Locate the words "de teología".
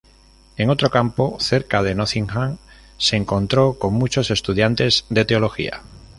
5.11-5.83